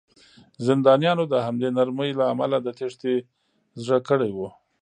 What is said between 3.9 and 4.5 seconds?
کړی و